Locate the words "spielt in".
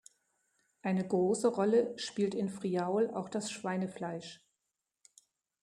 1.95-2.49